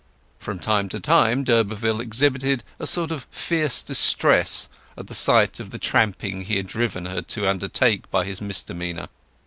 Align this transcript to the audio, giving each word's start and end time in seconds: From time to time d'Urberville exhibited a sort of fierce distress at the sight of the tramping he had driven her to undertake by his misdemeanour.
From 0.39 0.57
time 0.57 0.89
to 0.89 0.99
time 0.99 1.43
d'Urberville 1.43 2.01
exhibited 2.01 2.63
a 2.79 2.87
sort 2.87 3.11
of 3.11 3.27
fierce 3.29 3.83
distress 3.83 4.67
at 4.97 5.05
the 5.05 5.13
sight 5.13 5.59
of 5.59 5.69
the 5.69 5.77
tramping 5.77 6.41
he 6.41 6.57
had 6.57 6.65
driven 6.65 7.05
her 7.05 7.21
to 7.21 7.47
undertake 7.47 8.09
by 8.09 8.25
his 8.25 8.41
misdemeanour. 8.41 9.09